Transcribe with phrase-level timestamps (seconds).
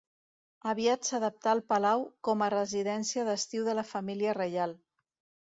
[0.69, 4.77] Aviat s'adaptà el palau com a residència d'estiu de la família reial.